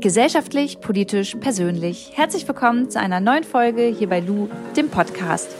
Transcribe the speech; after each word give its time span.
Gesellschaftlich, 0.00 0.80
politisch, 0.80 1.34
persönlich. 1.40 2.12
Herzlich 2.14 2.46
willkommen 2.46 2.88
zu 2.88 3.00
einer 3.00 3.18
neuen 3.18 3.42
Folge 3.42 3.82
hier 3.82 4.08
bei 4.08 4.20
Lu, 4.20 4.48
dem 4.76 4.90
Podcast. 4.90 5.50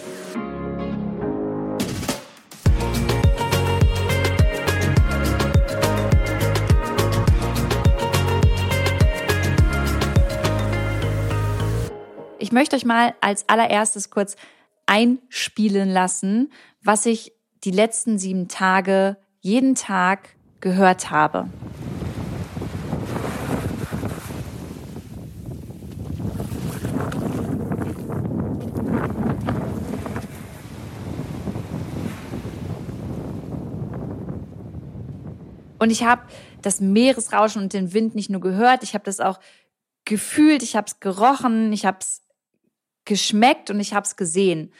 Ich 12.39 12.53
möchte 12.53 12.77
euch 12.77 12.85
mal 12.85 13.15
als 13.21 13.49
allererstes 13.49 14.09
kurz 14.09 14.37
einspielen 14.87 15.91
lassen, 15.91 16.53
was 16.81 17.07
ich 17.07 17.33
die 17.65 17.73
letzten 17.73 18.21
sieben 18.21 18.47
Tage 18.47 19.17
jeden 19.41 19.75
Tag 19.75 20.37
gehört 20.61 21.11
habe. 21.11 21.49
Und 35.79 35.91
ich 35.91 36.05
habe 36.05 36.23
das 36.63 36.81
Meeresrauschen 36.81 37.63
und 37.63 37.73
den 37.73 37.93
Wind 37.93 38.15
nicht 38.15 38.31
nur 38.31 38.41
gehört, 38.41 38.83
ich 38.83 38.95
habe 38.95 39.05
das 39.05 39.21
auch 39.21 39.39
gefühlt, 40.05 40.63
ich 40.63 40.75
habe 40.77 40.87
es 40.87 41.01
gerochen, 41.01 41.73
ich 41.73 41.87
habe 41.87 41.99
es 42.01 42.23
geschmeckt 43.05 43.71
und 43.71 43.81
ich 43.81 43.95
habe 43.95 44.05
es 44.05 44.17
gesehen. 44.17 44.73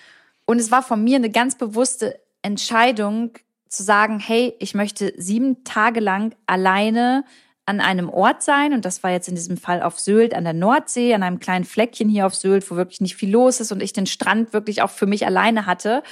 Und 0.47 0.59
es 0.59 0.71
war 0.71 0.83
von 0.83 1.03
mir 1.05 1.17
eine 1.17 1.31
ganz 1.31 1.57
bewusste 1.57 2.19
Entscheidung 2.43 3.33
zu 3.69 3.83
sagen, 3.83 4.19
hey, 4.19 4.55
ich 4.59 4.75
möchte 4.75 5.13
sieben 5.17 5.65
Tage 5.65 6.01
lang 6.01 6.35
alleine 6.47 7.25
an 7.67 7.81
einem 7.81 8.09
Ort 8.09 8.43
sein. 8.43 8.73
Und 8.73 8.87
das 8.87 9.03
war 9.03 9.11
jetzt 9.11 9.29
in 9.29 9.35
diesem 9.35 9.59
Fall 9.59 9.83
auf 9.83 10.01
Sylt 10.01 10.33
an 10.33 10.45
der 10.45 10.55
Nordsee, 10.55 11.13
an 11.13 11.23
einem 11.23 11.39
kleinen 11.39 11.67
Fleckchen 11.67 12.09
hier 12.09 12.27
auf 12.27 12.35
Sylt, 12.35 12.71
wo 12.71 12.77
wirklich 12.77 13.03
nicht 13.03 13.17
viel 13.17 13.31
los 13.31 13.61
ist 13.61 13.73
und 13.73 13.83
ich 13.83 13.93
den 13.93 14.07
Strand 14.07 14.55
wirklich 14.55 14.81
auch 14.81 14.91
für 14.91 15.07
mich 15.07 15.27
alleine 15.27 15.67
hatte. 15.67 16.03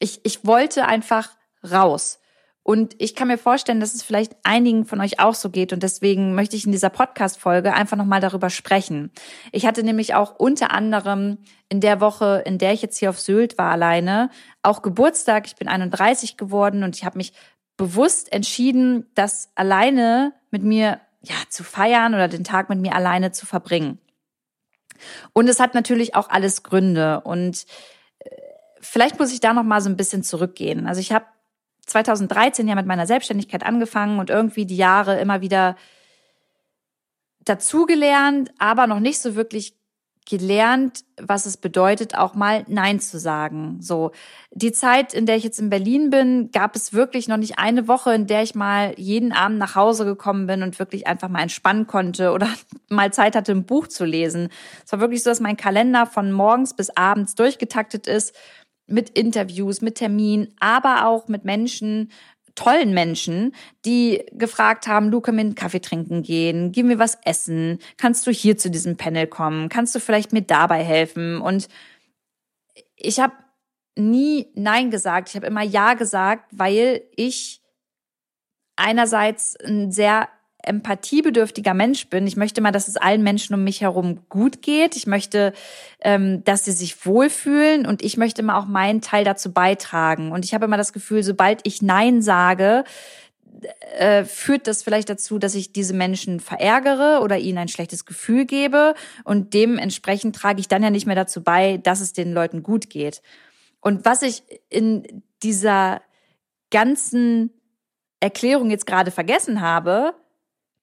Ich, 0.00 0.20
ich 0.24 0.44
wollte 0.44 0.86
einfach 0.86 1.30
raus. 1.70 2.18
Und 2.66 2.96
ich 2.98 3.14
kann 3.14 3.28
mir 3.28 3.38
vorstellen, 3.38 3.78
dass 3.78 3.94
es 3.94 4.02
vielleicht 4.02 4.34
einigen 4.42 4.86
von 4.86 5.00
euch 5.00 5.20
auch 5.20 5.34
so 5.34 5.50
geht. 5.50 5.72
Und 5.72 5.84
deswegen 5.84 6.34
möchte 6.34 6.56
ich 6.56 6.66
in 6.66 6.72
dieser 6.72 6.90
Podcast-Folge 6.90 7.72
einfach 7.72 7.96
nochmal 7.96 8.20
darüber 8.20 8.50
sprechen. 8.50 9.12
Ich 9.52 9.66
hatte 9.66 9.84
nämlich 9.84 10.16
auch 10.16 10.34
unter 10.36 10.72
anderem 10.72 11.38
in 11.68 11.80
der 11.80 12.00
Woche, 12.00 12.42
in 12.44 12.58
der 12.58 12.72
ich 12.72 12.82
jetzt 12.82 12.98
hier 12.98 13.10
auf 13.10 13.20
Sylt 13.20 13.56
war 13.56 13.70
alleine, 13.70 14.30
auch 14.64 14.82
Geburtstag. 14.82 15.46
Ich 15.46 15.54
bin 15.54 15.68
31 15.68 16.36
geworden 16.36 16.82
und 16.82 16.96
ich 16.96 17.04
habe 17.04 17.18
mich 17.18 17.34
bewusst 17.76 18.32
entschieden, 18.32 19.06
das 19.14 19.52
alleine 19.54 20.32
mit 20.50 20.64
mir 20.64 21.00
ja 21.22 21.36
zu 21.48 21.62
feiern 21.62 22.14
oder 22.14 22.26
den 22.26 22.42
Tag 22.42 22.68
mit 22.68 22.80
mir 22.80 22.96
alleine 22.96 23.30
zu 23.30 23.46
verbringen. 23.46 24.00
Und 25.32 25.46
es 25.46 25.60
hat 25.60 25.74
natürlich 25.74 26.16
auch 26.16 26.30
alles 26.30 26.64
Gründe 26.64 27.20
und 27.20 27.64
äh, 28.18 28.30
vielleicht 28.80 29.20
muss 29.20 29.32
ich 29.32 29.38
da 29.38 29.52
noch 29.52 29.62
mal 29.62 29.80
so 29.80 29.88
ein 29.88 29.96
bisschen 29.96 30.24
zurückgehen. 30.24 30.88
Also 30.88 31.00
ich 31.00 31.12
habe 31.12 31.26
2013 31.86 32.68
ja 32.68 32.74
mit 32.74 32.86
meiner 32.86 33.06
Selbstständigkeit 33.06 33.64
angefangen 33.64 34.18
und 34.18 34.30
irgendwie 34.30 34.66
die 34.66 34.76
Jahre 34.76 35.20
immer 35.20 35.40
wieder 35.40 35.76
dazugelernt, 37.44 38.52
aber 38.58 38.86
noch 38.86 39.00
nicht 39.00 39.20
so 39.20 39.36
wirklich 39.36 39.76
gelernt, 40.28 41.04
was 41.20 41.46
es 41.46 41.56
bedeutet, 41.56 42.16
auch 42.16 42.34
mal 42.34 42.64
Nein 42.66 42.98
zu 42.98 43.18
sagen. 43.18 43.78
So, 43.80 44.10
die 44.50 44.72
Zeit, 44.72 45.14
in 45.14 45.24
der 45.24 45.36
ich 45.36 45.44
jetzt 45.44 45.60
in 45.60 45.70
Berlin 45.70 46.10
bin, 46.10 46.50
gab 46.50 46.74
es 46.74 46.92
wirklich 46.92 47.28
noch 47.28 47.36
nicht 47.36 47.58
eine 47.58 47.86
Woche, 47.86 48.12
in 48.12 48.26
der 48.26 48.42
ich 48.42 48.56
mal 48.56 48.92
jeden 48.96 49.32
Abend 49.32 49.58
nach 49.58 49.76
Hause 49.76 50.04
gekommen 50.04 50.48
bin 50.48 50.64
und 50.64 50.80
wirklich 50.80 51.06
einfach 51.06 51.28
mal 51.28 51.42
entspannen 51.42 51.86
konnte 51.86 52.32
oder 52.32 52.48
mal 52.88 53.12
Zeit 53.12 53.36
hatte, 53.36 53.52
ein 53.52 53.66
Buch 53.66 53.86
zu 53.86 54.04
lesen. 54.04 54.48
Es 54.84 54.92
war 54.92 55.00
wirklich 55.00 55.22
so, 55.22 55.30
dass 55.30 55.40
mein 55.40 55.56
Kalender 55.56 56.06
von 56.06 56.32
morgens 56.32 56.74
bis 56.74 56.90
abends 56.90 57.36
durchgetaktet 57.36 58.08
ist 58.08 58.34
mit 58.86 59.10
Interviews, 59.10 59.80
mit 59.80 59.96
Terminen, 59.96 60.54
aber 60.60 61.06
auch 61.06 61.28
mit 61.28 61.44
Menschen, 61.44 62.10
tollen 62.54 62.94
Menschen, 62.94 63.54
die 63.84 64.24
gefragt 64.32 64.86
haben, 64.86 65.10
können 65.22 65.36
wir 65.36 65.44
einen 65.44 65.54
Kaffee 65.54 65.80
trinken 65.80 66.22
gehen, 66.22 66.72
gib 66.72 66.86
mir 66.86 66.98
was 66.98 67.18
essen, 67.24 67.78
kannst 67.98 68.26
du 68.26 68.30
hier 68.30 68.56
zu 68.56 68.70
diesem 68.70 68.96
Panel 68.96 69.26
kommen, 69.26 69.68
kannst 69.68 69.94
du 69.94 70.00
vielleicht 70.00 70.32
mir 70.32 70.42
dabei 70.42 70.82
helfen? 70.82 71.40
Und 71.40 71.68
ich 72.96 73.20
habe 73.20 73.34
nie 73.96 74.48
Nein 74.54 74.90
gesagt, 74.90 75.28
ich 75.28 75.36
habe 75.36 75.46
immer 75.46 75.62
Ja 75.62 75.94
gesagt, 75.94 76.50
weil 76.52 77.02
ich 77.14 77.60
einerseits 78.76 79.56
ein 79.60 79.92
sehr 79.92 80.28
empathiebedürftiger 80.66 81.74
Mensch 81.74 82.08
bin. 82.08 82.26
Ich 82.26 82.36
möchte 82.36 82.60
mal, 82.60 82.72
dass 82.72 82.88
es 82.88 82.96
allen 82.96 83.22
Menschen 83.22 83.54
um 83.54 83.64
mich 83.64 83.80
herum 83.80 84.20
gut 84.28 84.62
geht. 84.62 84.96
Ich 84.96 85.06
möchte, 85.06 85.52
ähm, 86.00 86.44
dass 86.44 86.64
sie 86.64 86.72
sich 86.72 87.06
wohlfühlen 87.06 87.86
und 87.86 88.02
ich 88.02 88.16
möchte 88.16 88.42
immer 88.42 88.58
auch 88.58 88.66
meinen 88.66 89.00
Teil 89.00 89.24
dazu 89.24 89.52
beitragen. 89.52 90.32
Und 90.32 90.44
ich 90.44 90.54
habe 90.54 90.66
immer 90.66 90.76
das 90.76 90.92
Gefühl, 90.92 91.22
sobald 91.22 91.60
ich 91.64 91.82
Nein 91.82 92.20
sage, 92.20 92.84
äh, 93.98 94.24
führt 94.24 94.66
das 94.66 94.82
vielleicht 94.82 95.08
dazu, 95.08 95.38
dass 95.38 95.54
ich 95.54 95.72
diese 95.72 95.94
Menschen 95.94 96.40
verärgere 96.40 97.20
oder 97.22 97.38
ihnen 97.38 97.58
ein 97.58 97.68
schlechtes 97.68 98.04
Gefühl 98.04 98.44
gebe. 98.44 98.94
Und 99.24 99.54
dementsprechend 99.54 100.36
trage 100.36 100.60
ich 100.60 100.68
dann 100.68 100.82
ja 100.82 100.90
nicht 100.90 101.06
mehr 101.06 101.16
dazu 101.16 101.42
bei, 101.42 101.78
dass 101.78 102.00
es 102.00 102.12
den 102.12 102.32
Leuten 102.32 102.62
gut 102.62 102.90
geht. 102.90 103.22
Und 103.80 104.04
was 104.04 104.22
ich 104.22 104.42
in 104.68 105.22
dieser 105.42 106.02
ganzen 106.70 107.50
Erklärung 108.20 108.70
jetzt 108.70 108.86
gerade 108.86 109.10
vergessen 109.10 109.60
habe, 109.60 110.14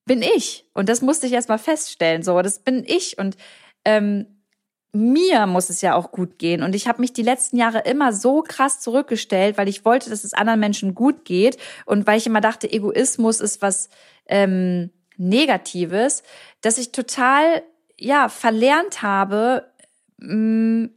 bin 0.06 0.22
ich. 0.22 0.66
Und 0.74 0.90
das 0.90 1.02
musste 1.02 1.28
ich 1.28 1.34
erstmal 1.34 1.60
feststellen. 1.60 2.24
So, 2.24 2.42
das 2.42 2.60
bin 2.60 2.84
ich. 2.86 3.18
Und 3.18 3.38
ähm, 3.86 4.28
mir 4.92 5.48
muss 5.48 5.70
es 5.70 5.82
ja 5.82 5.96
auch 5.96 6.12
gut 6.12 6.38
gehen. 6.38 6.62
Und 6.62 6.76
ich 6.76 6.88
habe 6.88 7.02
mich 7.02 7.14
die 7.14 7.24
letzten 7.24 7.58
Jahre 7.58 7.80
immer 7.80 8.14
so 8.14 8.44
krass 8.44 8.80
zurückgestellt, 8.80 9.58
weil 9.58 9.68
ich 9.68 9.86
wollte, 9.86 10.10
dass 10.10 10.24
es 10.24 10.34
anderen 10.34 10.60
Menschen 10.60 10.94
gut 10.94 11.26
geht. 11.26 11.58
Und 11.86 12.06
weil 12.06 12.18
ich 12.18 12.28
immer 12.28 12.42
dachte, 12.42 12.72
Egoismus 12.72 13.40
ist 13.40 13.62
was 13.62 13.90
ähm, 14.28 14.92
Negatives, 15.18 16.24
dass 16.62 16.78
ich 16.78 16.92
total 16.92 17.64
ja 17.98 18.30
verlernt 18.30 19.02
habe, 19.02 19.72
mh, 20.18 20.90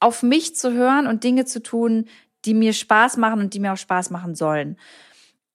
auf 0.00 0.22
mich 0.22 0.56
zu 0.56 0.72
hören 0.72 1.06
und 1.06 1.24
Dinge 1.24 1.44
zu 1.44 1.62
tun, 1.62 2.06
die 2.44 2.54
mir 2.54 2.72
Spaß 2.72 3.16
machen 3.16 3.40
und 3.40 3.54
die 3.54 3.60
mir 3.60 3.72
auch 3.72 3.78
Spaß 3.78 4.10
machen 4.10 4.34
sollen. 4.34 4.78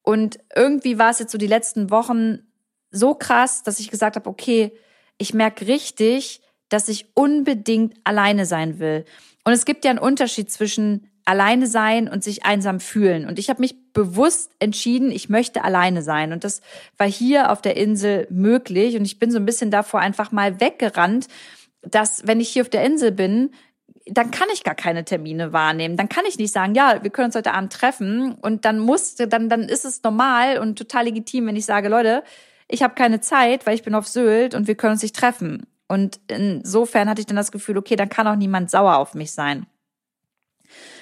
Und 0.03 0.39
irgendwie 0.55 0.97
war 0.97 1.11
es 1.11 1.19
jetzt 1.19 1.31
so 1.31 1.37
die 1.37 1.47
letzten 1.47 1.89
Wochen 1.89 2.50
so 2.91 3.15
krass, 3.15 3.63
dass 3.63 3.79
ich 3.79 3.89
gesagt 3.89 4.15
habe, 4.15 4.29
okay, 4.29 4.71
ich 5.17 5.33
merke 5.33 5.67
richtig, 5.67 6.41
dass 6.69 6.87
ich 6.87 7.07
unbedingt 7.13 7.95
alleine 8.03 8.45
sein 8.45 8.79
will. 8.79 9.05
Und 9.43 9.53
es 9.53 9.65
gibt 9.65 9.85
ja 9.85 9.91
einen 9.91 9.99
Unterschied 9.99 10.51
zwischen 10.51 11.07
alleine 11.25 11.67
sein 11.67 12.07
und 12.07 12.23
sich 12.23 12.45
einsam 12.45 12.79
fühlen. 12.79 13.27
Und 13.27 13.39
ich 13.39 13.49
habe 13.49 13.61
mich 13.61 13.75
bewusst 13.93 14.51
entschieden, 14.59 15.11
ich 15.11 15.29
möchte 15.29 15.63
alleine 15.63 16.01
sein. 16.01 16.33
Und 16.33 16.43
das 16.43 16.61
war 16.97 17.07
hier 17.07 17.51
auf 17.51 17.61
der 17.61 17.77
Insel 17.77 18.27
möglich. 18.29 18.95
Und 18.95 19.05
ich 19.05 19.19
bin 19.19 19.31
so 19.31 19.37
ein 19.37 19.45
bisschen 19.45 19.71
davor 19.71 19.99
einfach 19.99 20.31
mal 20.31 20.59
weggerannt, 20.59 21.27
dass 21.83 22.27
wenn 22.27 22.39
ich 22.39 22.49
hier 22.49 22.63
auf 22.63 22.69
der 22.69 22.83
Insel 22.83 23.11
bin, 23.11 23.51
dann 24.07 24.31
kann 24.31 24.47
ich 24.53 24.63
gar 24.63 24.75
keine 24.75 25.05
Termine 25.05 25.53
wahrnehmen. 25.53 25.95
Dann 25.95 26.09
kann 26.09 26.25
ich 26.27 26.37
nicht 26.37 26.51
sagen, 26.51 26.73
ja, 26.73 27.03
wir 27.03 27.11
können 27.11 27.27
uns 27.27 27.35
heute 27.35 27.53
Abend 27.53 27.71
treffen. 27.71 28.33
Und 28.33 28.65
dann 28.65 28.79
muss, 28.79 29.15
dann, 29.15 29.49
dann 29.49 29.63
ist 29.63 29.85
es 29.85 30.01
normal 30.03 30.57
und 30.57 30.77
total 30.77 31.05
legitim, 31.05 31.47
wenn 31.47 31.55
ich 31.55 31.65
sage, 31.65 31.87
Leute, 31.87 32.23
ich 32.71 32.83
habe 32.83 32.95
keine 32.95 33.19
Zeit, 33.21 33.65
weil 33.65 33.75
ich 33.75 33.83
bin 33.83 33.95
auf 33.95 34.07
Sylt 34.07 34.55
und 34.55 34.67
wir 34.67 34.75
können 34.75 34.93
uns 34.93 35.03
nicht 35.03 35.15
treffen. 35.15 35.67
Und 35.87 36.19
insofern 36.27 37.09
hatte 37.09 37.19
ich 37.19 37.27
dann 37.27 37.35
das 37.35 37.51
Gefühl, 37.51 37.77
okay, 37.77 37.95
dann 37.95 38.09
kann 38.09 38.27
auch 38.27 38.35
niemand 38.35 38.71
sauer 38.71 38.97
auf 38.97 39.13
mich 39.13 39.33
sein. 39.33 39.67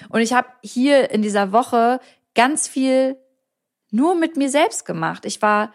Und 0.09 0.21
ich 0.21 0.33
habe 0.33 0.47
hier 0.63 1.11
in 1.11 1.21
dieser 1.21 1.51
Woche 1.51 1.99
ganz 2.33 2.67
viel 2.67 3.17
nur 3.91 4.15
mit 4.15 4.35
mir 4.35 4.49
selbst 4.49 4.85
gemacht. 4.85 5.25
Ich 5.25 5.41
war 5.41 5.73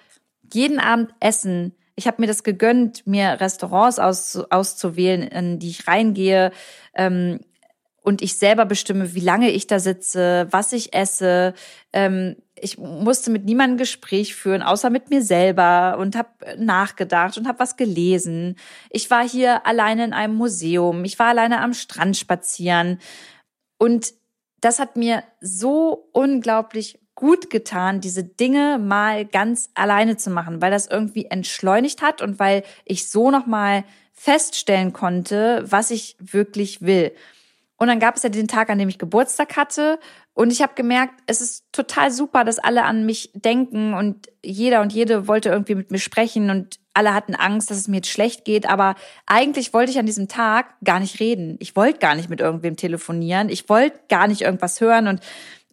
jeden 0.53 0.81
Abend 0.81 1.15
essen. 1.21 1.75
Ich 1.94 2.06
habe 2.09 2.21
mir 2.21 2.26
das 2.26 2.43
gegönnt, 2.43 3.06
mir 3.06 3.41
Restaurants 3.41 3.99
aus, 3.99 4.37
auszuwählen, 4.50 5.23
in 5.23 5.58
die 5.61 5.70
ich 5.70 5.87
reingehe. 5.87 6.50
Ähm, 6.94 7.41
und 8.02 8.20
ich 8.20 8.37
selber 8.37 8.67
bestimme, 8.67 9.14
wie 9.14 9.20
lange 9.20 9.50
ich 9.50 9.67
da 9.67 9.79
sitze, 9.79 10.49
was 10.50 10.73
ich 10.73 10.93
esse. 10.93 11.55
Ähm, 11.93 12.37
ich 12.64 12.78
musste 12.78 13.31
mit 13.31 13.44
niemandem 13.44 13.76
Gespräch 13.76 14.34
führen, 14.34 14.62
außer 14.62 14.88
mit 14.88 15.11
mir 15.11 15.22
selber 15.22 15.99
und 15.99 16.16
habe 16.16 16.31
nachgedacht 16.56 17.37
und 17.37 17.46
habe 17.46 17.58
was 17.58 17.76
gelesen. 17.76 18.56
Ich 18.90 19.11
war 19.11 19.28
hier 19.28 19.66
alleine 19.66 20.05
in 20.05 20.12
einem 20.14 20.34
Museum, 20.34 21.05
ich 21.05 21.19
war 21.19 21.28
alleine 21.28 21.61
am 21.61 21.75
Strand 21.75 22.16
spazieren 22.16 22.99
und 23.78 24.14
das 24.61 24.78
hat 24.78 24.96
mir 24.96 25.22
so 25.43 26.08
unglaublich 26.12 26.99
gut 27.14 27.50
getan, 27.50 28.00
diese 28.00 28.25
Dinge 28.25 28.78
mal 28.78 29.26
ganz 29.26 29.70
alleine 29.75 30.17
zu 30.17 30.31
machen, 30.31 30.62
weil 30.62 30.70
das 30.70 30.87
irgendwie 30.87 31.26
entschleunigt 31.26 32.00
hat 32.00 32.22
und 32.22 32.38
weil 32.38 32.64
ich 32.87 33.10
so 33.10 33.31
noch 33.31 33.46
mal 33.46 33.84
feststellen 34.12 34.94
konnte, 34.94 35.64
was 35.67 35.90
ich 35.90 36.17
wirklich 36.19 36.81
will. 36.81 37.12
Und 37.76 37.88
dann 37.88 38.00
gab 38.00 38.17
es 38.17 38.22
ja 38.22 38.31
den 38.31 38.49
Tag, 38.49 38.70
an 38.70 38.78
dem 38.78 38.88
ich 38.88 38.99
Geburtstag 38.99 39.56
hatte. 39.56 39.99
Und 40.34 40.52
ich 40.52 40.62
habe 40.62 40.75
gemerkt, 40.75 41.14
es 41.26 41.40
ist 41.40 41.64
total 41.72 42.10
super, 42.10 42.44
dass 42.44 42.58
alle 42.58 42.84
an 42.84 43.06
mich 43.06 43.31
denken 43.34 43.94
und 43.94 44.28
jeder 44.44 44.82
und 44.82 44.92
jede 44.92 45.28
wollte 45.28 45.48
irgendwie 45.48 45.76
mit 45.76 45.92
mir 45.92 45.98
sprechen 45.98 46.50
und 46.50 46.81
alle 46.92 47.14
hatten 47.14 47.34
Angst, 47.34 47.70
dass 47.70 47.78
es 47.78 47.88
mir 47.88 47.96
jetzt 47.96 48.10
schlecht 48.10 48.44
geht, 48.44 48.69
aber 48.69 48.96
eigentlich 49.26 49.72
wollte 49.72 49.92
ich 49.92 49.98
an 49.98 50.06
diesem 50.06 50.28
Tag 50.28 50.75
gar 50.82 51.00
nicht 51.00 51.20
reden. 51.20 51.56
Ich 51.60 51.76
wollte 51.76 51.98
gar 51.98 52.14
nicht 52.14 52.31
mit 52.31 52.40
irgendwem 52.40 52.76
telefonieren. 52.76 53.48
Ich 53.48 53.69
wollte 53.69 53.98
gar 54.08 54.26
nicht 54.26 54.42
irgendwas 54.42 54.81
hören 54.81 55.08
und 55.08 55.20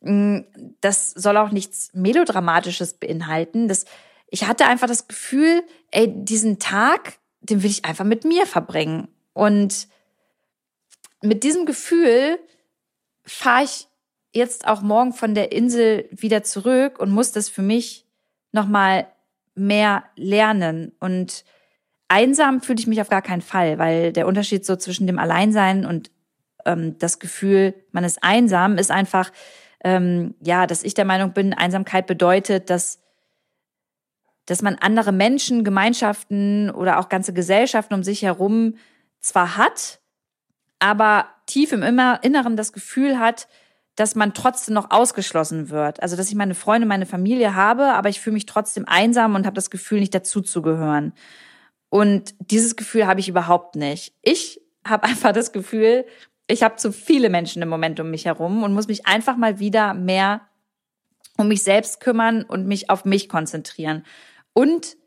mh, 0.02 0.12
mm, 0.12 0.46
das 0.82 1.12
soll 1.12 1.38
auch 1.38 1.52
nichts 1.52 1.90
melodramatisches 1.94 2.94
beinhalten. 2.94 3.68
Das 3.68 3.86
ich 4.32 4.48
hatte 4.48 4.66
einfach 4.66 4.88
das 4.88 5.08
Gefühl, 5.08 5.62
ey, 5.92 6.08
diesen 6.08 6.58
Tag, 6.58 7.20
den 7.42 7.62
will 7.64 7.70
ich 7.70 7.86
einfach 7.86 8.06
mit 8.06 8.24
mir 8.24 8.48
verbringen. 8.48 9.10
Und 9.34 9.90
mit 11.22 11.44
diesem 11.44 11.66
Gefühl 11.66 12.40
fahre 13.26 13.66
ich 13.66 13.88
jetzt 14.34 14.68
auch 14.68 14.82
morgen 14.82 15.14
von 15.14 15.36
der 15.36 15.52
Insel 15.52 16.08
wieder 16.12 16.44
zurück 16.44 17.00
und 17.00 17.12
muss 17.12 17.32
das 17.32 17.50
für 17.50 17.62
mich 17.62 18.06
nochmal 18.52 19.08
mehr 19.56 20.04
lernen. 20.16 20.94
Und 21.00 21.44
einsam 22.08 22.62
fühle 22.62 22.80
ich 22.80 22.88
mich 22.88 23.02
auf 23.02 23.10
gar 23.10 23.22
keinen 23.22 23.42
Fall, 23.42 23.78
weil 23.78 24.14
der 24.14 24.28
Unterschied 24.28 24.66
so 24.66 24.76
zwischen 24.76 25.08
dem 25.08 25.20
Alleinsein 25.20 25.86
und 25.86 26.12
ähm, 26.66 26.98
das 27.00 27.20
Gefühl, 27.20 27.74
man 27.92 28.04
ist 28.04 28.24
einsam, 28.24 28.78
ist 28.78 28.92
einfach, 28.92 29.32
ähm, 29.84 30.36
ja, 30.42 30.68
dass 30.68 30.84
ich 30.84 30.94
der 30.94 31.06
Meinung 31.06 31.34
bin, 31.34 31.54
Einsamkeit 31.54 32.08
bedeutet, 32.08 32.70
dass 32.70 33.00
dass 34.46 34.62
man 34.62 34.76
andere 34.76 35.12
Menschen, 35.12 35.64
Gemeinschaften 35.64 36.72
oder 36.72 37.00
auch 37.00 37.10
ganze 37.10 37.32
Gesellschaften 37.32 37.94
um 37.94 38.04
sich 38.04 38.24
herum 38.24 38.76
zwar 39.20 39.56
hat, 39.56 40.02
aber 40.80 41.28
tief 41.46 41.72
im 41.72 41.84
Inneren 41.84 42.58
das 42.58 42.74
Gefühl 42.74 43.20
hat, 43.20 43.48
dass 43.96 44.16
man 44.16 44.34
trotzdem 44.34 44.74
noch 44.74 44.92
ausgeschlossen 44.92 45.70
wird. 45.70 46.02
Also 46.02 46.16
dass 46.16 46.30
ich 46.30 46.36
meine 46.36 46.56
Freunde, 46.56 46.88
meine 46.88 47.06
Familie 47.06 47.56
habe, 47.56 47.94
aber 47.94 48.10
ich 48.10 48.20
fühle 48.22 48.36
mich 48.36 48.46
trotzdem 48.46 48.86
einsam 48.88 49.36
und 49.36 49.46
habe 49.46 49.56
das 49.56 49.70
Gefühl, 49.70 50.00
nicht 50.00 50.16
dazuzugehören. 50.16 51.14
Und 51.90 52.36
dieses 52.40 52.76
Gefühl 52.76 53.06
habe 53.06 53.20
ich 53.20 53.28
überhaupt 53.28 53.76
nicht. 53.76 54.14
Ich 54.22 54.62
habe 54.86 55.04
einfach 55.08 55.34
das 55.34 55.52
Gefühl, 55.52 56.06
ich 56.48 56.64
habe 56.64 56.76
zu 56.78 56.92
viele 56.92 57.30
Menschen 57.30 57.62
im 57.62 57.70
Moment 57.70 58.00
um 58.00 58.10
mich 58.10 58.26
herum 58.26 58.64
und 58.64 58.74
muss 58.74 58.88
mich 58.88 59.06
einfach 59.06 59.38
mal 59.38 59.60
wieder 59.60 59.94
mehr 59.94 60.42
um 61.38 61.48
mich 61.48 61.64
selbst 61.64 62.00
kümmern 62.00 62.44
und 62.44 62.68
mich 62.68 62.90
auf 62.90 63.06
mich 63.06 63.30
konzentrieren. 63.30 64.06
Und 64.54 64.98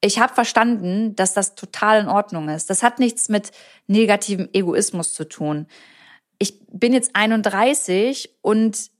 ich 0.00 0.20
habe 0.20 0.32
verstanden, 0.32 1.16
dass 1.16 1.34
das 1.34 1.54
total 1.54 2.00
in 2.00 2.08
Ordnung 2.08 2.48
ist. 2.48 2.70
Das 2.70 2.82
hat 2.82 2.98
nichts 2.98 3.28
mit 3.28 3.50
negativem 3.86 4.48
Egoismus 4.52 5.12
zu 5.12 5.28
tun. 5.28 5.66
Ich 6.38 6.58
bin 6.70 6.92
jetzt 6.92 7.14
31 7.14 8.30
und 8.42 8.90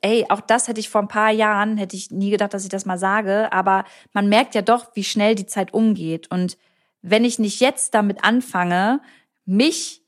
ey, 0.00 0.26
auch 0.28 0.40
das 0.40 0.68
hätte 0.68 0.80
ich 0.80 0.88
vor 0.88 1.02
ein 1.02 1.08
paar 1.08 1.30
Jahren, 1.30 1.76
hätte 1.76 1.96
ich 1.96 2.10
nie 2.10 2.30
gedacht, 2.30 2.54
dass 2.54 2.64
ich 2.64 2.70
das 2.70 2.86
mal 2.86 2.98
sage, 2.98 3.52
aber 3.52 3.84
man 4.12 4.28
merkt 4.28 4.54
ja 4.54 4.62
doch, 4.62 4.90
wie 4.94 5.04
schnell 5.04 5.34
die 5.34 5.46
Zeit 5.46 5.72
umgeht. 5.72 6.30
Und 6.30 6.58
wenn 7.02 7.24
ich 7.24 7.38
nicht 7.38 7.60
jetzt 7.60 7.94
damit 7.94 8.24
anfange, 8.24 9.00
mich 9.44 10.02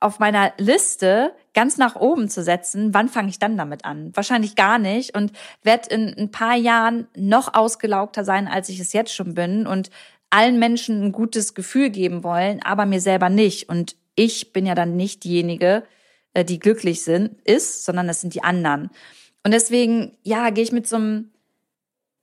auf 0.00 0.18
meiner 0.18 0.52
Liste 0.58 1.32
ganz 1.54 1.76
nach 1.76 1.96
oben 1.96 2.28
zu 2.28 2.42
setzen, 2.42 2.94
wann 2.94 3.08
fange 3.08 3.30
ich 3.30 3.38
dann 3.38 3.56
damit 3.56 3.84
an? 3.84 4.14
Wahrscheinlich 4.14 4.54
gar 4.54 4.78
nicht 4.78 5.16
und 5.16 5.32
werde 5.62 5.90
in 5.90 6.14
ein 6.16 6.30
paar 6.30 6.54
Jahren 6.54 7.08
noch 7.16 7.54
ausgelaugter 7.54 8.24
sein, 8.24 8.46
als 8.46 8.68
ich 8.68 8.78
es 8.78 8.92
jetzt 8.92 9.12
schon 9.12 9.34
bin 9.34 9.66
und 9.66 9.90
allen 10.30 10.58
Menschen 10.58 11.02
ein 11.02 11.12
gutes 11.12 11.54
Gefühl 11.54 11.90
geben 11.90 12.22
wollen, 12.22 12.62
aber 12.62 12.86
mir 12.86 13.00
selber 13.00 13.28
nicht. 13.28 13.68
Und 13.68 13.96
ich 14.18 14.52
bin 14.52 14.66
ja 14.66 14.74
dann 14.74 14.96
nicht 14.96 15.22
diejenige, 15.22 15.84
äh, 16.34 16.44
die 16.44 16.58
glücklich 16.58 17.04
sind, 17.04 17.40
ist, 17.44 17.84
sondern 17.84 18.08
das 18.08 18.20
sind 18.20 18.34
die 18.34 18.42
anderen. 18.42 18.90
Und 19.44 19.52
deswegen, 19.52 20.18
ja, 20.24 20.50
gehe 20.50 20.64
ich 20.64 20.72
mit 20.72 20.88
so 20.88 20.96
einem, 20.96 21.30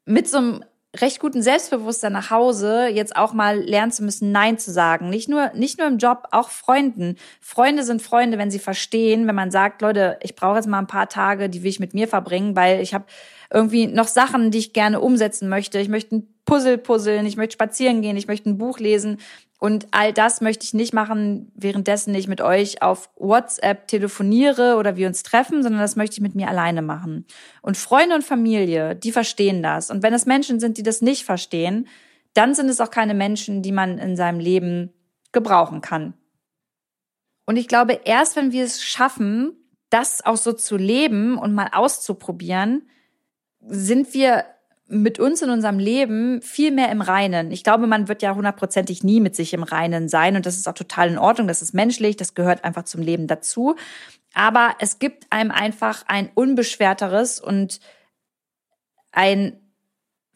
mit 0.06 0.28
so 0.28 0.38
einem 0.38 0.66
recht 0.98 1.20
guten 1.20 1.42
Selbstbewusstsein 1.42 2.12
nach 2.12 2.32
Hause, 2.32 2.88
jetzt 2.88 3.16
auch 3.16 3.34
mal 3.34 3.60
lernen 3.60 3.92
zu 3.92 4.04
müssen, 4.04 4.32
Nein 4.32 4.58
zu 4.58 4.72
sagen. 4.72 5.10
Nicht 5.10 5.30
nur, 5.30 5.52
nicht 5.54 5.78
nur 5.78 5.88
im 5.88 5.98
Job, 5.98 6.28
auch 6.32 6.50
Freunden. 6.50 7.16
Freunde 7.40 7.84
sind 7.84 8.02
Freunde, 8.02 8.38
wenn 8.38 8.52
sie 8.52 8.60
verstehen, 8.60 9.26
wenn 9.28 9.36
man 9.36 9.52
sagt, 9.52 9.82
Leute, 9.82 10.18
ich 10.22 10.36
brauche 10.36 10.58
jetzt 10.58 10.68
mal 10.68 10.80
ein 10.80 10.88
paar 10.88 11.10
Tage, 11.10 11.50
die 11.50 11.64
will 11.64 11.70
ich 11.70 11.80
mit 11.80 11.94
mir 11.94 12.08
verbringen, 12.08 12.56
weil 12.56 12.82
ich 12.82 12.94
habe 12.94 13.06
irgendwie 13.52 13.88
noch 13.88 14.08
Sachen, 14.08 14.52
die 14.52 14.60
ich 14.60 14.74
gerne 14.74 15.00
umsetzen 15.00 15.50
möchte. 15.50 15.80
Ich 15.80 15.90
möchte 15.90 16.18
ein 16.18 16.35
Puzzle 16.46 16.78
puzzeln, 16.78 17.26
ich 17.26 17.38
möchte 17.38 17.54
spazieren 17.54 18.02
gehen, 18.02 18.18
ich 18.18 18.28
möchte 18.28 18.50
ein 18.50 18.58
Buch 18.58 18.80
lesen. 18.80 19.18
Und 19.60 19.88
all 19.92 20.14
das 20.14 20.42
möchte 20.42 20.64
ich 20.66 20.74
nicht 20.74 20.94
machen, 20.94 21.52
währenddessen 21.56 22.14
ich 22.14 22.28
mit 22.28 22.42
euch 22.42 22.82
auf 22.82 23.10
WhatsApp 23.16 23.88
telefoniere 23.88 24.76
oder 24.78 24.96
wir 24.96 25.08
uns 25.08 25.24
treffen, 25.24 25.64
sondern 25.64 25.82
das 25.82 25.96
möchte 25.96 26.16
ich 26.16 26.22
mit 26.22 26.36
mir 26.36 26.50
alleine 26.50 26.82
machen. 26.82 27.26
Und 27.62 27.78
Freunde 27.78 28.16
und 28.16 28.24
Familie, 28.24 28.96
die 28.96 29.12
verstehen 29.12 29.64
das. 29.64 29.90
Und 29.90 30.04
wenn 30.04 30.14
es 30.14 30.26
Menschen 30.26 30.60
sind, 30.60 30.78
die 30.78 30.84
das 30.84 31.02
nicht 31.02 31.24
verstehen, 31.24 31.88
dann 32.34 32.54
sind 32.54 32.70
es 32.70 32.82
auch 32.82 32.92
keine 32.92 33.14
Menschen, 33.14 33.62
die 33.62 33.72
man 33.72 33.98
in 33.98 34.16
seinem 34.16 34.40
Leben 34.40 34.94
gebrauchen 35.32 35.82
kann. 35.82 36.14
Und 37.46 37.58
ich 37.58 37.68
glaube, 37.68 38.02
erst 38.04 38.36
wenn 38.36 38.52
wir 38.52 38.64
es 38.64 38.84
schaffen, 38.84 39.54
das 39.90 40.26
auch 40.26 40.38
so 40.38 40.52
zu 40.52 40.78
leben 40.78 41.38
und 41.38 41.54
mal 41.54 41.70
auszuprobieren, 41.72 42.90
sind 43.62 44.14
wir 44.14 44.46
mit 44.88 45.20
uns 45.20 45.42
in 45.42 45.50
unserem 45.50 45.80
Leben 45.80 46.42
viel 46.42 46.72
mehr 46.72 46.92
im 46.92 47.02
Reinen. 47.02 47.52
Ich 47.52 47.64
glaube, 47.64 47.88
man 47.88 48.08
wird 48.08 48.22
ja 48.22 48.36
hundertprozentig 48.36 49.04
nie 49.04 49.20
mit 49.20 49.36
sich 49.36 49.54
im 49.54 49.64
Reinen 49.64 50.10
sein 50.10 50.36
und 50.36 50.46
das 50.46 50.58
ist 50.58 50.68
auch 50.68 50.74
total 50.74 51.10
in 51.10 51.18
Ordnung, 51.18 51.48
das 51.48 51.62
ist 51.62 51.74
menschlich, 51.74 52.18
das 52.18 52.36
gehört 52.36 52.64
einfach 52.64 52.84
zum 52.84 53.02
Leben 53.02 53.28
dazu. 53.28 53.76
Aber 54.34 54.76
es 54.80 55.00
gibt 55.00 55.32
einem 55.32 55.50
einfach 55.50 56.04
ein 56.08 56.30
unbeschwerteres 56.36 57.40
und 57.40 57.80
ein 59.12 59.60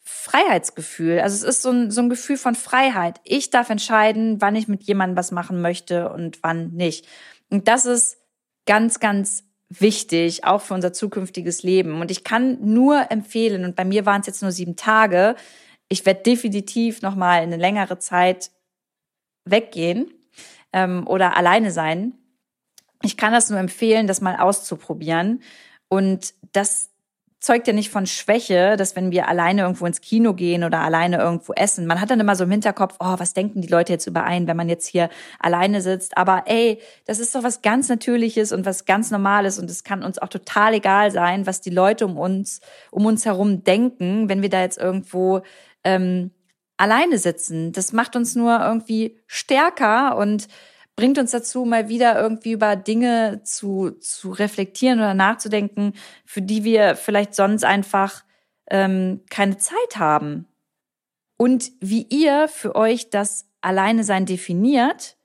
Freiheitsgefühl. 0.02 1.20
Also 1.20 1.36
es 1.36 1.56
ist 1.56 1.62
so 1.62 1.70
ein, 1.70 1.90
so 1.90 2.00
ein 2.00 2.08
Gefühl 2.08 2.36
von 2.36 2.56
Freiheit. 2.56 3.20
Ich 3.24 3.50
darf 3.50 3.70
entscheiden, 3.70 4.40
wann 4.40 4.56
ich 4.56 4.66
mit 4.66 4.82
jemandem 4.82 5.16
was 5.16 5.30
machen 5.30 5.60
möchte 5.60 6.10
und 6.10 6.42
wann 6.42 6.72
nicht. 6.72 7.06
Und 7.50 7.68
das 7.68 7.86
ist 7.86 8.18
ganz, 8.66 8.98
ganz 8.98 9.44
wichtig, 9.70 10.44
auch 10.44 10.60
für 10.60 10.74
unser 10.74 10.92
zukünftiges 10.92 11.62
Leben. 11.62 12.00
Und 12.00 12.10
ich 12.10 12.24
kann 12.24 12.58
nur 12.60 13.10
empfehlen, 13.10 13.64
und 13.64 13.76
bei 13.76 13.84
mir 13.84 14.04
waren 14.04 14.20
es 14.20 14.26
jetzt 14.26 14.42
nur 14.42 14.52
sieben 14.52 14.76
Tage, 14.76 15.36
ich 15.88 16.04
werde 16.06 16.22
definitiv 16.22 17.02
noch 17.02 17.16
mal 17.16 17.40
eine 17.40 17.56
längere 17.56 17.98
Zeit 17.98 18.50
weggehen 19.44 20.12
ähm, 20.72 21.06
oder 21.06 21.36
alleine 21.36 21.72
sein. 21.72 22.14
Ich 23.02 23.16
kann 23.16 23.32
das 23.32 23.50
nur 23.50 23.58
empfehlen, 23.58 24.06
das 24.06 24.20
mal 24.20 24.36
auszuprobieren. 24.36 25.42
Und 25.88 26.34
das 26.52 26.89
zeugt 27.40 27.66
ja 27.66 27.72
nicht 27.72 27.90
von 27.90 28.06
Schwäche, 28.06 28.76
dass 28.76 28.94
wenn 28.96 29.10
wir 29.10 29.26
alleine 29.26 29.62
irgendwo 29.62 29.86
ins 29.86 30.02
Kino 30.02 30.34
gehen 30.34 30.62
oder 30.62 30.80
alleine 30.80 31.18
irgendwo 31.18 31.54
essen, 31.54 31.86
man 31.86 32.00
hat 32.00 32.10
dann 32.10 32.20
immer 32.20 32.36
so 32.36 32.44
im 32.44 32.50
Hinterkopf, 32.50 32.96
oh, 33.00 33.14
was 33.16 33.32
denken 33.32 33.62
die 33.62 33.68
Leute 33.68 33.92
jetzt 33.92 34.06
über 34.06 34.24
einen, 34.24 34.46
wenn 34.46 34.58
man 34.58 34.68
jetzt 34.68 34.86
hier 34.86 35.08
alleine 35.38 35.80
sitzt. 35.80 36.18
Aber 36.18 36.44
ey, 36.46 36.80
das 37.06 37.18
ist 37.18 37.34
doch 37.34 37.42
was 37.42 37.62
ganz 37.62 37.88
Natürliches 37.88 38.52
und 38.52 38.66
was 38.66 38.84
ganz 38.84 39.10
Normales 39.10 39.58
und 39.58 39.70
es 39.70 39.84
kann 39.84 40.02
uns 40.02 40.18
auch 40.18 40.28
total 40.28 40.74
egal 40.74 41.10
sein, 41.10 41.46
was 41.46 41.62
die 41.62 41.70
Leute 41.70 42.04
um 42.04 42.18
uns, 42.18 42.60
um 42.90 43.06
uns 43.06 43.24
herum 43.24 43.64
denken, 43.64 44.28
wenn 44.28 44.42
wir 44.42 44.50
da 44.50 44.60
jetzt 44.60 44.78
irgendwo 44.78 45.40
ähm, 45.82 46.32
alleine 46.76 47.18
sitzen. 47.18 47.72
Das 47.72 47.92
macht 47.94 48.16
uns 48.16 48.34
nur 48.34 48.60
irgendwie 48.60 49.18
stärker 49.26 50.16
und 50.18 50.46
bringt 50.96 51.18
uns 51.18 51.30
dazu, 51.30 51.64
mal 51.64 51.88
wieder 51.88 52.20
irgendwie 52.20 52.52
über 52.52 52.76
Dinge 52.76 53.42
zu, 53.44 53.92
zu 54.00 54.30
reflektieren 54.30 54.98
oder 54.98 55.14
nachzudenken, 55.14 55.94
für 56.24 56.42
die 56.42 56.64
wir 56.64 56.96
vielleicht 56.96 57.34
sonst 57.34 57.64
einfach 57.64 58.22
ähm, 58.70 59.22
keine 59.30 59.56
Zeit 59.56 59.96
haben. 59.96 60.46
Und 61.36 61.72
wie 61.80 62.06
ihr 62.10 62.48
für 62.48 62.74
euch 62.74 63.10
das 63.10 63.46
Alleine 63.62 64.04
sein 64.04 64.26
definiert, 64.26 65.16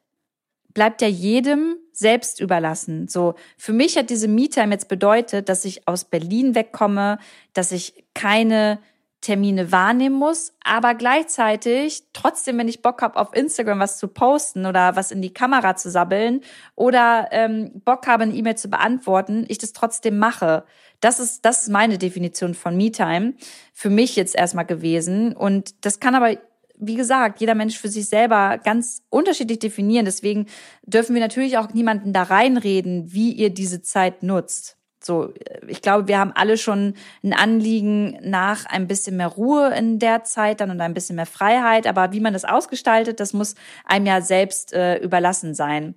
bleibt 0.74 1.02
ja 1.02 1.08
jedem 1.08 1.78
selbst 1.92 2.40
überlassen. 2.40 3.08
So, 3.08 3.36
für 3.58 3.74
mich 3.74 3.98
hat 3.98 4.10
diese 4.10 4.28
Me-Time 4.28 4.74
jetzt 4.74 4.88
bedeutet, 4.88 5.50
dass 5.50 5.66
ich 5.66 5.88
aus 5.88 6.06
Berlin 6.06 6.54
wegkomme, 6.54 7.18
dass 7.54 7.72
ich 7.72 8.06
keine 8.14 8.80
Termine 9.26 9.72
wahrnehmen 9.72 10.18
muss, 10.18 10.54
aber 10.64 10.94
gleichzeitig 10.94 12.04
trotzdem, 12.14 12.60
wenn 12.60 12.68
ich 12.68 12.84
Bock 12.84 13.02
habe, 13.02 13.20
auf 13.20 13.36
Instagram 13.36 13.80
was 13.80 13.98
zu 13.98 14.08
posten 14.08 14.68
oder 14.68 14.96
was 14.96 15.10
in 15.10 15.24
die 15.24 15.34
Kamera 15.34 15.76
zu 15.76 15.90
sabbeln 15.90 16.42
oder 16.76 17.30
ähm, 17.32 17.72
Bock 17.84 18.06
habe, 18.06 18.22
eine 18.22 18.36
E-Mail 18.36 18.56
zu 18.56 18.70
beantworten, 18.70 19.46
ich 19.48 19.58
das 19.58 19.74
trotzdem 19.74 20.20
mache. 20.20 20.64
Das 21.00 21.20
ist, 21.20 21.44
das 21.44 21.64
ist 21.64 21.70
meine 21.70 21.98
Definition 21.98 22.54
von 22.54 22.78
Me-Time 22.78 23.34
für 23.74 23.90
mich 23.90 24.16
jetzt 24.16 24.36
erstmal 24.36 24.68
gewesen. 24.68 25.36
Und 25.36 25.74
das 25.84 26.00
kann 26.00 26.14
aber 26.14 26.38
wie 26.78 26.96
gesagt, 26.96 27.40
jeder 27.40 27.56
Mensch 27.56 27.80
für 27.80 27.88
sich 27.88 28.08
selber 28.08 28.60
ganz 28.64 29.02
unterschiedlich 29.10 29.58
definieren. 29.58 30.06
Deswegen 30.06 30.46
dürfen 30.84 31.16
wir 31.16 31.22
natürlich 31.22 31.58
auch 31.58 31.74
niemanden 31.74 32.14
da 32.14 32.22
reinreden, 32.22 33.12
wie 33.12 33.32
ihr 33.32 33.50
diese 33.50 33.82
Zeit 33.82 34.22
nutzt. 34.22 34.78
So, 35.06 35.32
ich 35.68 35.84
glaube, 35.84 36.08
wir 36.08 36.18
haben 36.18 36.32
alle 36.34 36.58
schon 36.58 36.96
ein 37.24 37.34
Anliegen 37.34 38.18
nach 38.24 38.66
ein 38.66 38.88
bisschen 38.88 39.18
mehr 39.18 39.28
Ruhe 39.28 39.72
in 39.78 40.00
der 40.00 40.24
Zeit 40.24 40.62
dann 40.62 40.72
und 40.72 40.82
ein 40.82 40.96
bisschen 40.96 41.16
mehr 41.16 41.28
Freiheit. 41.28 41.86
Aber 41.86 42.12
wie 42.12 42.20
man 42.20 42.34
das 42.34 42.44
ausgestaltet, 42.44 43.20
das 43.20 43.32
muss 43.32 43.54
einem 43.86 44.08
ja 44.08 44.22
selbst 44.22 44.74
äh, 44.74 44.98
überlassen 44.98 45.54
sein. 45.54 45.94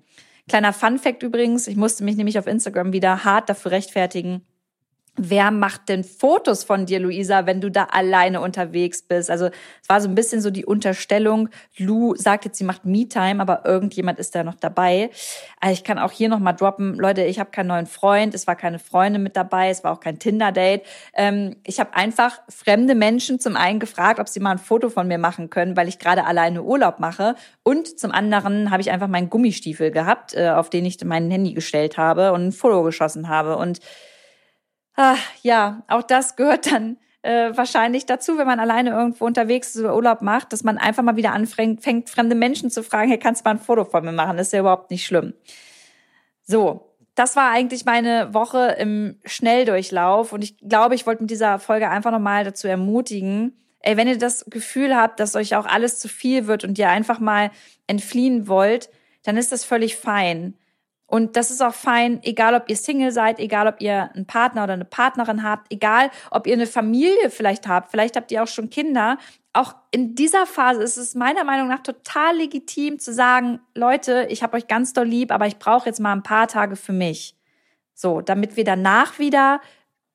Kleiner 0.47 0.75
Fun 0.75 0.99
Fact 0.99 1.23
übrigens, 1.23 1.69
ich 1.69 1.77
musste 1.77 2.05
mich 2.05 2.17
nämlich 2.17 2.39
auf 2.39 2.47
Instagram 2.47 2.93
wieder 2.93 3.25
hart 3.25 3.49
dafür 3.49 3.71
rechtfertigen, 3.71 4.47
wer 5.19 5.51
macht 5.51 5.89
denn 5.89 6.05
Fotos 6.05 6.65
von 6.65 6.87
dir, 6.87 7.01
Luisa, 7.01 7.47
wenn 7.47 7.61
du 7.61 7.71
da 7.71 7.85
alleine 7.85 8.41
unterwegs 8.41 9.03
bist? 9.03 9.31
Also 9.31 9.47
es 9.47 9.89
war 9.89 10.01
so 10.01 10.09
ein 10.09 10.15
bisschen 10.15 10.41
so 10.41 10.51
die 10.51 10.65
Unterstellung, 10.65 11.49
Lu 11.77 12.15
sagt 12.17 12.45
jetzt, 12.45 12.59
sie 12.59 12.65
macht 12.65 12.85
Me-Time, 12.85 13.41
aber 13.43 13.63
irgendjemand 13.65 14.19
ist 14.19 14.35
da 14.35 14.45
noch 14.45 14.55
dabei. 14.55 15.11
Also 15.61 15.75
ich 15.75 15.85
kann 15.85 15.99
auch 15.99 16.13
hier 16.13 16.29
nochmal 16.29 16.55
droppen, 16.55 16.95
Leute, 16.95 17.25
ich 17.25 17.39
habe 17.39 17.51
keinen 17.51 17.67
neuen 17.67 17.87
Freund, 17.87 18.35
es 18.35 18.47
war 18.47 18.57
keine 18.57 18.79
Freundin 18.79 19.23
mit 19.23 19.37
dabei, 19.37 19.71
es 19.71 19.85
war 19.85 19.93
auch 19.93 20.01
kein 20.01 20.19
Tinder-Date. 20.19 20.83
Ähm, 21.15 21.57
ich 21.65 21.81
habe 21.81 21.95
einfach 21.95 22.41
fremde 22.49 22.95
Menschen 22.95 23.41
zum 23.41 23.57
einen 23.57 23.81
gefragt, 23.81 24.21
ob 24.21 24.29
sie 24.29 24.41
mal 24.41 24.53
ein 24.53 24.59
Foto 24.59 24.89
von 24.89 25.09
mir 25.09 25.19
machen 25.19 25.51
können, 25.51 25.77
weil 25.77 25.89
ich 25.89 25.99
gerade 25.99 26.25
alleine 26.25 26.63
Urlaub 26.63 27.01
mache. 27.01 27.35
Und 27.63 27.99
zum 27.99 28.13
anderen 28.13 28.71
habe 28.71 28.81
ich 28.81 28.91
einfach 28.91 29.09
meinen 29.09 29.31
Gummistiefel 29.31 29.91
gehabt, 29.91 30.35
äh, 30.35 30.51
auf 30.51 30.71
den 30.71 30.85
ich 30.85 31.03
mein 31.05 31.31
Handy 31.31 31.53
gestellt 31.53 31.99
habe 31.99 32.33
und 32.33 32.47
ein 32.47 32.53
Foto 32.53 32.83
geschossen 32.83 33.29
habe. 33.29 33.57
Und 33.57 33.81
Ach, 35.01 35.21
ja, 35.43 35.85
auch 35.87 36.03
das 36.03 36.35
gehört 36.35 36.73
dann 36.73 36.97
äh, 37.23 37.57
wahrscheinlich 37.57 38.05
dazu, 38.07 38.37
wenn 38.37 38.49
man 38.49 38.59
alleine 38.59 38.91
irgendwo 38.91 39.27
unterwegs 39.27 39.77
ist 39.77 39.83
oder 39.83 39.95
Urlaub 39.95 40.23
macht, 40.23 40.53
dass 40.53 40.65
man 40.65 40.77
einfach 40.77 41.05
mal 41.05 41.15
wieder 41.15 41.33
anfängt, 41.33 41.85
fängt, 41.85 42.11
fremde 42.11 42.35
Menschen 42.35 42.69
zu 42.69 42.83
fragen, 42.83 43.09
hey, 43.09 43.17
kannst 43.17 43.43
du 43.43 43.49
mal 43.49 43.53
ein 43.53 43.61
Foto 43.61 43.85
von 43.85 44.05
mir 44.05 44.11
machen? 44.11 44.37
Das 44.37 44.49
ist 44.49 44.55
ja 44.55 44.59
überhaupt 44.59 44.91
nicht 44.91 45.07
schlimm. 45.07 45.35
So, 46.43 46.97
das 47.15 47.37
war 47.37 47.53
eigentlich 47.53 47.85
meine 47.85 48.35
Woche 48.35 48.75
im 48.77 49.21
Schnelldurchlauf 49.25 50.33
und 50.33 50.43
ich 50.43 50.59
glaube, 50.59 50.97
ich 50.97 51.07
wollte 51.07 51.23
mit 51.23 51.31
dieser 51.31 51.61
Folge 51.61 51.89
einfach 51.89 52.11
nochmal 52.11 52.43
dazu 52.43 52.67
ermutigen, 52.67 53.57
ey, 53.79 53.97
wenn 53.97 54.09
ihr 54.09 54.19
das 54.19 54.47
Gefühl 54.47 54.97
habt, 54.97 55.21
dass 55.21 55.37
euch 55.37 55.55
auch 55.55 55.67
alles 55.67 56.01
zu 56.01 56.09
viel 56.09 56.49
wird 56.49 56.65
und 56.65 56.77
ihr 56.77 56.89
einfach 56.89 57.21
mal 57.21 57.53
entfliehen 57.87 58.49
wollt, 58.49 58.91
dann 59.23 59.37
ist 59.37 59.53
das 59.53 59.65
völlig 59.65 59.95
fein. 59.95 60.55
Und 61.11 61.37
das 61.37 61.51
ist 61.51 61.63
auch 61.63 61.73
fein, 61.73 62.21
egal 62.23 62.55
ob 62.55 62.69
ihr 62.69 62.77
Single 62.77 63.13
seid, 63.13 63.41
egal 63.41 63.67
ob 63.67 63.81
ihr 63.81 64.11
einen 64.15 64.27
Partner 64.27 64.65
oder 64.65 64.75
eine 64.75 64.85
Partnerin 64.85 65.43
habt, 65.43 65.73
egal 65.73 66.11
ob 66.31 66.47
ihr 66.47 66.53
eine 66.53 66.67
Familie 66.67 67.31
vielleicht 67.31 67.67
habt, 67.67 67.91
vielleicht 67.91 68.15
habt 68.15 68.31
ihr 68.31 68.43
auch 68.43 68.47
schon 68.47 68.69
Kinder. 68.69 69.17
Auch 69.55 69.75
in 69.91 70.15
dieser 70.15 70.45
Phase 70.45 70.83
ist 70.83 70.99
es 70.99 71.15
meiner 71.15 71.45
Meinung 71.45 71.69
nach 71.69 71.83
total 71.83 72.37
legitim 72.37 72.99
zu 72.99 73.15
sagen, 73.15 73.59
Leute, 73.75 74.27
ich 74.29 74.43
habe 74.43 74.59
euch 74.59 74.67
ganz 74.67 74.93
doll 74.93 75.07
lieb, 75.07 75.33
aber 75.33 75.47
ich 75.47 75.59
brauche 75.59 75.87
jetzt 75.87 75.99
mal 75.99 76.13
ein 76.13 76.23
paar 76.23 76.47
Tage 76.47 76.77
für 76.77 76.93
mich. 76.93 77.35
So, 77.95 78.21
damit 78.21 78.57
wir 78.57 78.65
danach 78.65 79.19
wieder 79.19 79.63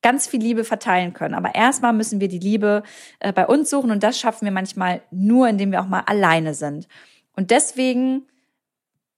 ganz 0.04 0.28
viel 0.28 0.42
Liebe 0.42 0.64
verteilen 0.64 1.14
können. 1.14 1.34
Aber 1.34 1.56
erstmal 1.56 1.94
müssen 1.94 2.20
wir 2.22 2.28
die 2.28 2.38
Liebe 2.38 2.84
äh, 3.20 3.34
bei 3.34 3.48
uns 3.48 3.72
suchen 3.72 3.90
und 3.90 4.04
das 4.04 4.20
schaffen 4.20 4.46
wir 4.46 4.52
manchmal 4.52 5.02
nur, 5.10 5.48
indem 5.48 5.72
wir 5.72 5.82
auch 5.82 5.88
mal 5.88 6.04
alleine 6.06 6.54
sind. 6.54 6.88
Und 7.36 7.50
deswegen 7.50 8.28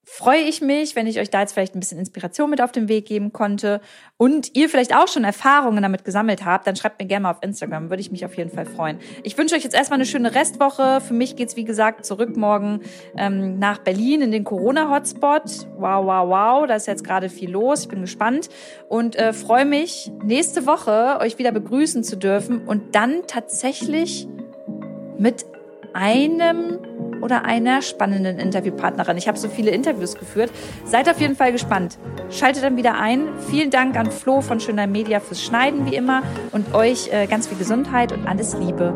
freue 0.05 0.41
ich 0.41 0.61
mich, 0.61 0.95
wenn 0.95 1.07
ich 1.07 1.19
euch 1.19 1.31
da 1.31 1.41
jetzt 1.41 1.53
vielleicht 1.53 1.75
ein 1.75 1.79
bisschen 1.79 1.97
Inspiration 1.97 2.49
mit 2.49 2.61
auf 2.61 2.71
den 2.71 2.87
Weg 2.87 3.07
geben 3.07 3.33
konnte 3.33 3.81
und 4.17 4.55
ihr 4.55 4.69
vielleicht 4.69 4.95
auch 4.95 5.07
schon 5.07 5.23
Erfahrungen 5.23 5.81
damit 5.81 6.05
gesammelt 6.05 6.45
habt, 6.45 6.67
dann 6.67 6.75
schreibt 6.75 7.01
mir 7.01 7.07
gerne 7.07 7.23
mal 7.23 7.31
auf 7.31 7.39
Instagram, 7.41 7.89
würde 7.89 8.01
ich 8.01 8.11
mich 8.11 8.23
auf 8.23 8.37
jeden 8.37 8.51
Fall 8.51 8.65
freuen. 8.65 8.99
Ich 9.23 9.37
wünsche 9.37 9.55
euch 9.55 9.63
jetzt 9.63 9.75
erstmal 9.75 9.97
eine 9.97 10.05
schöne 10.05 10.35
Restwoche. 10.35 11.01
Für 11.01 11.13
mich 11.13 11.35
geht's 11.35 11.55
wie 11.55 11.65
gesagt 11.65 12.05
zurück 12.05 12.37
morgen 12.37 12.81
ähm, 13.17 13.57
nach 13.57 13.79
Berlin 13.79 14.21
in 14.21 14.31
den 14.31 14.43
Corona-Hotspot. 14.43 15.67
Wow, 15.77 16.05
wow, 16.05 16.29
wow, 16.29 16.67
da 16.67 16.75
ist 16.75 16.85
jetzt 16.85 17.03
gerade 17.03 17.29
viel 17.29 17.49
los. 17.49 17.81
Ich 17.81 17.87
bin 17.87 18.01
gespannt 18.01 18.49
und 18.87 19.15
äh, 19.15 19.33
freue 19.33 19.65
mich, 19.65 20.11
nächste 20.23 20.67
Woche 20.67 21.17
euch 21.19 21.39
wieder 21.39 21.51
begrüßen 21.51 22.03
zu 22.03 22.15
dürfen 22.15 22.67
und 22.67 22.95
dann 22.95 23.23
tatsächlich 23.25 24.27
mit 25.17 25.45
einem 25.93 26.79
oder 27.25 27.43
einer 27.43 27.81
spannenden 27.81 28.37
Interviewpartnerin. 28.37 29.17
Ich 29.17 29.27
habe 29.27 29.37
so 29.39 29.49
viele 29.49 29.71
Interviews 29.71 30.13
geführt. 30.13 30.51
Seid 30.85 31.09
auf 31.09 31.19
jeden 31.19 31.35
Fall 31.35 31.51
gespannt. 31.51 31.97
Schaltet 32.29 32.63
dann 32.63 32.77
wieder 32.77 32.99
ein. 32.99 33.27
Vielen 33.49 33.71
Dank 33.71 33.97
an 33.97 34.11
Flo 34.11 34.41
von 34.41 34.59
Schöner 34.59 34.85
Media 34.85 35.19
fürs 35.19 35.41
Schneiden 35.41 35.89
wie 35.89 35.95
immer 35.95 36.21
und 36.51 36.75
euch 36.75 37.11
äh, 37.11 37.25
ganz 37.25 37.47
viel 37.47 37.57
Gesundheit 37.57 38.11
und 38.11 38.27
alles 38.27 38.55
Liebe. 38.55 38.93